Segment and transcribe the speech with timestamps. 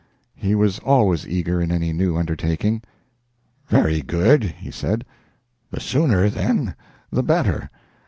[0.33, 2.81] He was always eager in any new undertaking.
[3.67, 5.05] "Very good," he said,
[5.69, 6.73] "the sooner, then,
[7.11, 7.69] the better.